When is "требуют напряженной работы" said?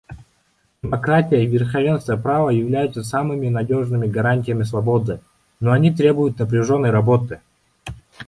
5.95-7.39